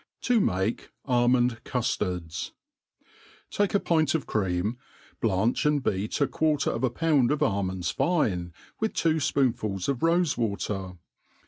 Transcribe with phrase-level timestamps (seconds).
[0.23, 2.53] 7« make Almond Cujlards.
[3.51, 4.79] TAKE a pint of cream,
[5.21, 9.99] blanch^ and beat a quarter of a pound of almonds Hne, with two fpoonfuls of
[9.99, 10.93] rofe water.